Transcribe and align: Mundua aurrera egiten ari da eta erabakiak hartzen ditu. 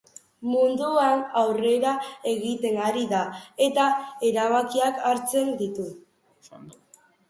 Mundua 0.53 1.09
aurrera 1.41 1.91
egiten 2.33 2.81
ari 2.87 3.05
da 3.13 3.21
eta 3.69 3.87
erabakiak 4.33 5.03
hartzen 5.15 5.57
ditu. 5.65 5.91